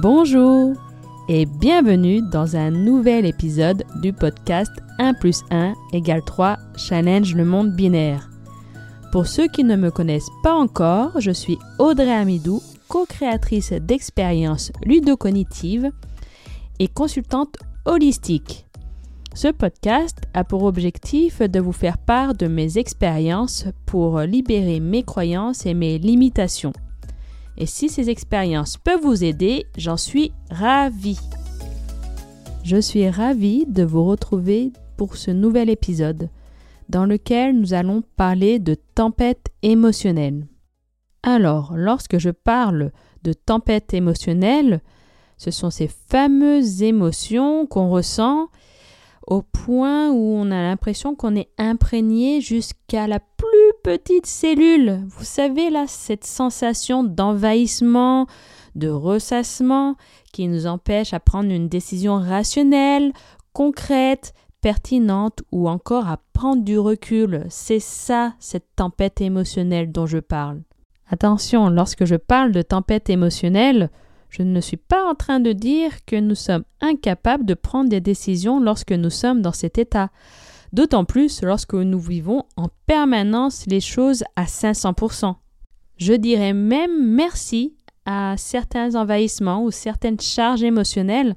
[0.00, 0.74] Bonjour
[1.28, 7.44] et bienvenue dans un nouvel épisode du podcast 1 plus 1 égale 3 Challenge le
[7.44, 8.30] monde binaire.
[9.10, 15.90] Pour ceux qui ne me connaissent pas encore, je suis Audrey Amidou, co-créatrice d'expériences ludocognitives
[16.78, 18.67] et consultante holistique.
[19.38, 25.04] Ce podcast a pour objectif de vous faire part de mes expériences pour libérer mes
[25.04, 26.72] croyances et mes limitations.
[27.56, 31.20] Et si ces expériences peuvent vous aider, j'en suis ravie.
[32.64, 36.30] Je suis ravie de vous retrouver pour ce nouvel épisode
[36.88, 40.48] dans lequel nous allons parler de tempête émotionnelle.
[41.22, 42.90] Alors, lorsque je parle
[43.22, 44.80] de tempête émotionnelle,
[45.36, 48.48] ce sont ces fameuses émotions qu'on ressent
[49.28, 55.02] au point où on a l'impression qu'on est imprégné jusqu'à la plus petite cellule.
[55.06, 58.26] Vous savez là, cette sensation d'envahissement,
[58.74, 59.96] de ressassement
[60.32, 63.12] qui nous empêche à prendre une décision rationnelle,
[63.52, 67.44] concrète, pertinente ou encore à prendre du recul.
[67.50, 70.62] C'est ça, cette tempête émotionnelle dont je parle.
[71.10, 73.90] Attention, lorsque je parle de tempête émotionnelle,
[74.30, 78.00] je ne suis pas en train de dire que nous sommes incapables de prendre des
[78.00, 80.10] décisions lorsque nous sommes dans cet état.
[80.72, 85.34] D'autant plus lorsque nous vivons en permanence les choses à 500%.
[85.96, 91.34] Je dirais même merci à certains envahissements ou certaines charges émotionnelles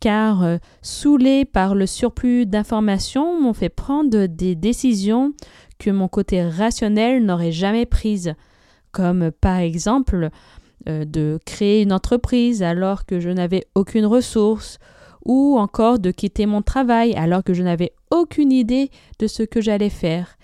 [0.00, 5.32] car euh, saoulés par le surplus d'informations m'ont fait prendre des décisions
[5.78, 8.34] que mon côté rationnel n'aurait jamais prises,
[8.92, 10.30] comme par exemple
[10.88, 14.78] euh, de créer une entreprise alors que je n'avais aucune ressource,
[15.24, 19.60] ou encore de quitter mon travail alors que je n'avais aucune idée de ce que
[19.60, 20.36] j'allais faire.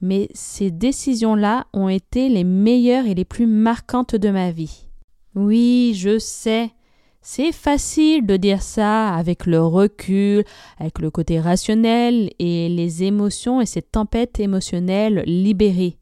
[0.00, 4.88] Mais ces décisions-là ont été les meilleures et les plus marquantes de ma vie.
[5.34, 6.72] Oui, je sais,
[7.20, 10.44] c'est facile de dire ça avec le recul,
[10.78, 15.98] avec le côté rationnel et les émotions et cette tempête émotionnelle libérée.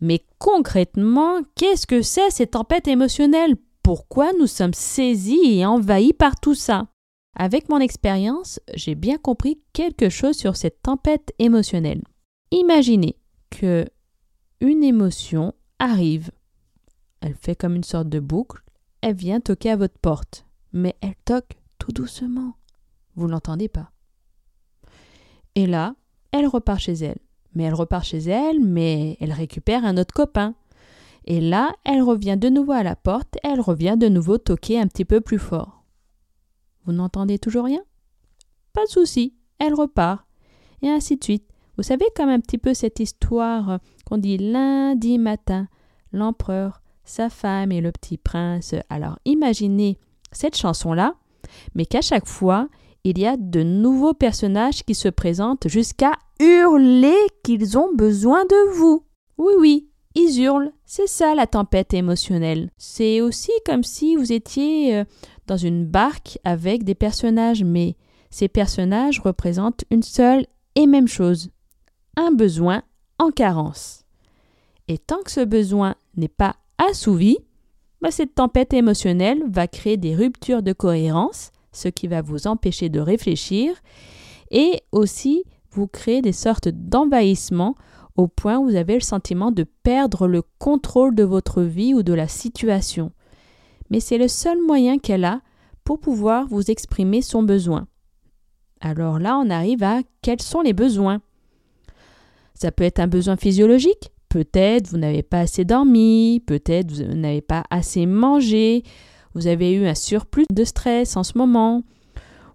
[0.00, 6.38] Mais concrètement, qu'est-ce que c'est cette tempête émotionnelle Pourquoi nous sommes saisis et envahis par
[6.40, 6.88] tout ça?
[7.34, 12.02] Avec mon expérience, j'ai bien compris quelque chose sur cette tempête émotionnelle.
[12.50, 13.16] Imaginez
[13.50, 13.86] que
[14.60, 16.30] une émotion arrive.
[17.20, 18.62] Elle fait comme une sorte de boucle,
[19.02, 22.54] elle vient toquer à votre porte, mais elle toque tout doucement.
[23.14, 23.90] Vous l'entendez pas.
[25.54, 25.94] Et là,
[26.32, 27.18] elle repart chez elle.
[27.56, 30.54] Mais elle repart chez elle, mais elle récupère un autre copain.
[31.24, 34.86] Et là, elle revient de nouveau à la porte, elle revient de nouveau toquer un
[34.86, 35.82] petit peu plus fort.
[36.84, 37.80] Vous n'entendez toujours rien?
[38.74, 40.26] Pas de souci, elle repart.
[40.82, 41.48] Et ainsi de suite.
[41.78, 45.66] Vous savez comme un petit peu cette histoire qu'on dit lundi matin,
[46.12, 48.74] l'empereur, sa femme et le petit prince.
[48.90, 49.98] Alors imaginez
[50.30, 51.14] cette chanson-là,
[51.74, 52.68] mais qu'à chaque fois,
[53.06, 58.76] il y a de nouveaux personnages qui se présentent jusqu'à hurler qu'ils ont besoin de
[58.76, 59.04] vous.
[59.38, 60.72] Oui, oui, ils hurlent.
[60.86, 62.70] C'est ça la tempête émotionnelle.
[62.78, 65.04] C'est aussi comme si vous étiez euh,
[65.46, 67.94] dans une barque avec des personnages, mais
[68.30, 70.44] ces personnages représentent une seule
[70.74, 71.50] et même chose.
[72.16, 72.82] Un besoin
[73.20, 74.04] en carence.
[74.88, 77.38] Et tant que ce besoin n'est pas assouvi,
[78.00, 82.88] bah, cette tempête émotionnelle va créer des ruptures de cohérence ce qui va vous empêcher
[82.88, 83.74] de réfléchir
[84.50, 87.74] et aussi vous créer des sortes d'envahissement
[88.16, 92.02] au point où vous avez le sentiment de perdre le contrôle de votre vie ou
[92.02, 93.12] de la situation.
[93.90, 95.42] Mais c'est le seul moyen qu'elle a
[95.84, 97.86] pour pouvoir vous exprimer son besoin.
[98.80, 101.20] Alors là, on arrive à quels sont les besoins?
[102.54, 107.42] Ça peut être un besoin physiologique, peut-être vous n'avez pas assez dormi, peut-être vous n'avez
[107.42, 108.82] pas assez mangé,
[109.36, 111.82] vous avez eu un surplus de stress en ce moment,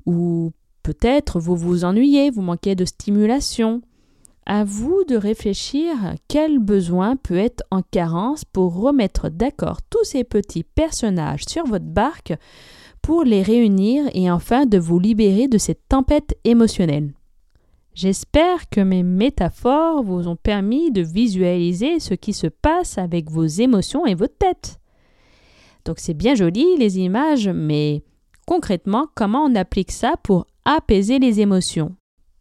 [0.08, 3.84] ou peut-être vous vous ennuyez, vous manquez de stimulation.
[4.48, 5.94] À vous de réfléchir
[6.28, 11.86] quel besoin peut être en carence pour remettre d'accord tous ces petits personnages sur votre
[11.86, 12.34] barque
[13.04, 17.14] pour les réunir et enfin de vous libérer de cette tempête émotionnelle.
[17.94, 23.46] J'espère que mes métaphores vous ont permis de visualiser ce qui se passe avec vos
[23.46, 24.81] émotions et votre tête.
[25.86, 28.04] Donc c'est bien joli les images, mais
[28.46, 31.96] concrètement, comment on applique ça pour apaiser les émotions?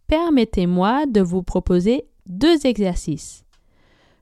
[0.09, 3.45] Permettez-moi de vous proposer deux exercices.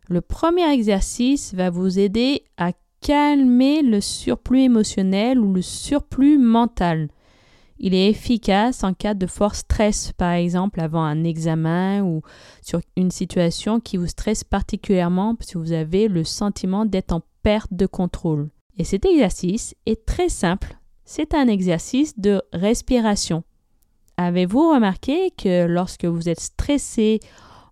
[0.08, 7.08] Le premier exercice va vous aider à calmer le surplus émotionnel ou le surplus mental.
[7.78, 12.22] Il est efficace en cas de fort stress, par exemple avant un examen ou
[12.60, 17.72] sur une situation qui vous stresse particulièrement si vous avez le sentiment d'être en perte
[17.72, 18.48] de contrôle.
[18.78, 20.78] Et cet exercice est très simple.
[21.04, 23.42] C'est un exercice de respiration.
[24.16, 27.20] Avez-vous remarqué que lorsque vous êtes stressé,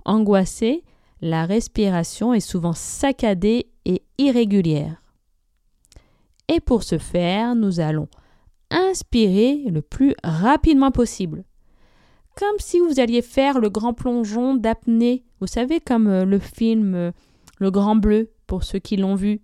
[0.04, 0.84] angoissé,
[1.20, 5.02] la respiration est souvent saccadée et irrégulière?
[6.48, 8.08] Et pour ce faire, nous allons
[8.70, 11.44] inspirer le plus rapidement possible.
[12.36, 16.94] Comme si vous alliez faire le grand plongeon d'apnée, vous savez, comme euh, le film
[16.94, 17.10] euh,
[17.58, 19.40] Le Grand Bleu, pour ceux qui l'ont vu.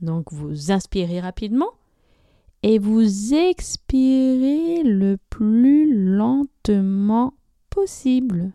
[0.00, 1.70] Donc vous inspirez rapidement
[2.62, 7.34] et vous expirez le plus lentement
[7.70, 8.52] possible.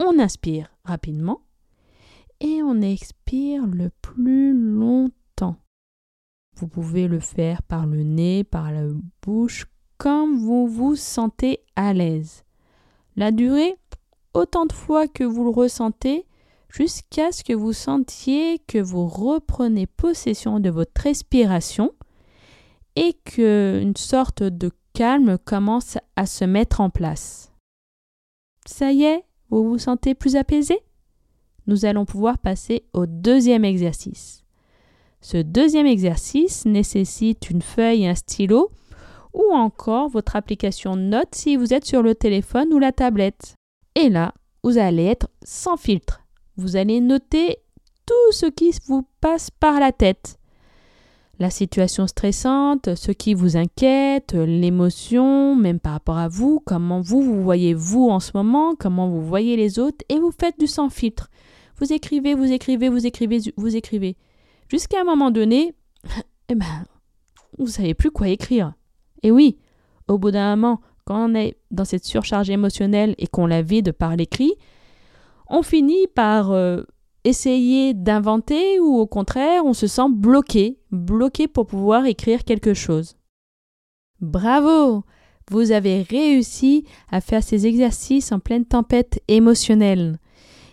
[0.00, 1.40] On inspire rapidement
[2.40, 5.56] et on expire le plus longtemps.
[6.56, 8.82] Vous pouvez le faire par le nez, par la
[9.22, 9.66] bouche,
[9.98, 12.44] comme vous vous sentez à l'aise.
[13.16, 13.76] La durée,
[14.34, 16.26] autant de fois que vous le ressentez,
[16.68, 21.92] jusqu'à ce que vous sentiez que vous reprenez possession de votre respiration
[22.96, 27.52] et qu'une sorte de calme commence à se mettre en place.
[28.66, 30.80] Ça y est, vous vous sentez plus apaisé?
[31.66, 34.44] Nous allons pouvoir passer au deuxième exercice.
[35.20, 38.70] Ce deuxième exercice nécessite une feuille et un stylo
[39.34, 43.54] ou encore votre application Note si vous êtes sur le téléphone ou la tablette.
[43.94, 46.25] Et là, vous allez être sans filtre.
[46.56, 47.58] Vous allez noter
[48.06, 50.38] tout ce qui vous passe par la tête.
[51.38, 57.20] La situation stressante, ce qui vous inquiète, l'émotion, même par rapport à vous, comment vous
[57.20, 60.66] vous voyez vous en ce moment, comment vous voyez les autres, et vous faites du
[60.66, 61.28] sans filtre.
[61.78, 64.16] Vous écrivez, vous écrivez, vous écrivez, vous écrivez.
[64.68, 65.74] Jusqu'à un moment donné,
[66.48, 66.86] eh ben,
[67.58, 68.72] vous savez plus quoi écrire.
[69.22, 69.58] Et oui,
[70.08, 73.92] au bout d'un moment, quand on est dans cette surcharge émotionnelle et qu'on la vide
[73.92, 74.54] par l'écrit,
[75.48, 76.82] on finit par euh,
[77.24, 83.16] essayer d'inventer ou au contraire, on se sent bloqué, bloqué pour pouvoir écrire quelque chose.
[84.20, 85.04] Bravo
[85.50, 90.18] Vous avez réussi à faire ces exercices en pleine tempête émotionnelle.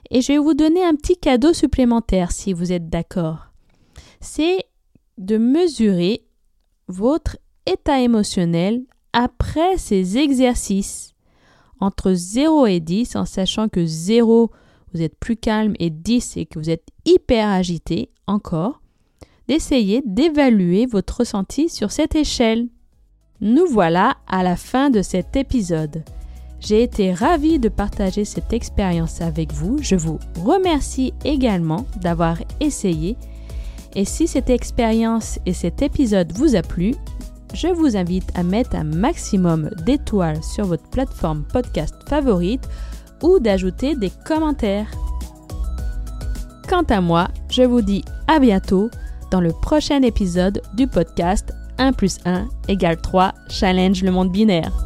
[0.09, 3.53] Et je vais vous donner un petit cadeau supplémentaire si vous êtes d'accord
[4.23, 4.65] c'est
[5.17, 6.25] de mesurer
[6.87, 11.13] votre état émotionnel après ces exercices
[11.79, 14.49] entre 0 et 10, en sachant que 0,
[14.93, 18.81] vous êtes plus calme, et 10, et que vous êtes hyper agité, encore,
[19.47, 22.67] d'essayer d'évaluer votre ressenti sur cette échelle.
[23.41, 26.03] Nous voilà à la fin de cet épisode.
[26.59, 29.79] J'ai été ravie de partager cette expérience avec vous.
[29.81, 33.17] Je vous remercie également d'avoir essayé
[33.95, 36.95] et si cette expérience et cet épisode vous a plu,
[37.53, 42.67] je vous invite à mettre un maximum d'étoiles sur votre plateforme podcast favorite
[43.23, 44.91] ou d'ajouter des commentaires.
[46.69, 48.89] Quant à moi, je vous dis à bientôt
[49.31, 54.82] dans le prochain épisode du podcast 1 plus 1 égale 3 Challenge le monde binaire.